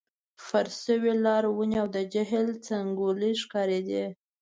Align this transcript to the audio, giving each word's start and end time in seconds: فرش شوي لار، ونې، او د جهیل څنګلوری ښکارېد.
فرش 0.47 0.73
شوي 0.85 1.13
لار، 1.25 1.43
ونې، 1.51 1.77
او 1.81 1.87
د 1.95 1.97
جهیل 2.13 2.49
څنګلوری 2.67 3.31
ښکارېد. 3.41 3.87